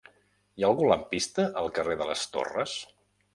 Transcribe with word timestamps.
Hi 0.55 0.63
ha 0.63 0.69
algun 0.71 0.89
lampista 0.91 1.45
al 1.61 1.69
carrer 1.77 1.99
de 2.01 2.09
les 2.13 2.25
Torres? 2.39 2.75